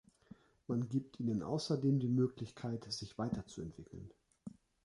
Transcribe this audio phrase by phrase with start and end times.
[0.65, 4.09] Man gibt ihnen außerdem die Möglichkeit, sich weiterzuentwickeln.